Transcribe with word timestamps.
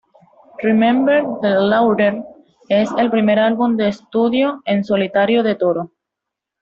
Remember 0.63 1.21
The 1.43 1.49
Laughter 1.59 2.23
es 2.69 2.89
el 2.97 3.11
primer 3.11 3.37
álbum 3.37 3.77
de 3.77 3.89
estudio 3.89 4.63
en 4.65 4.83
solitario 4.83 5.43
de 5.43 5.53
Toro. 5.53 5.91